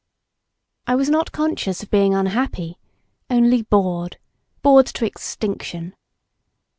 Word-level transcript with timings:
I 0.87 0.95
was 0.95 1.11
not 1.11 1.31
conscious 1.31 1.83
of 1.83 1.91
being 1.91 2.15
unhappy, 2.15 2.79
only 3.29 3.61
bored, 3.61 4.17
bored 4.63 4.87
to 4.87 5.05
extinction. 5.05 5.93